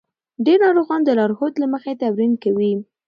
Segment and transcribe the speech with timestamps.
[0.45, 2.73] ډېر ناروغان د لارښود له مخې تمرین کوي.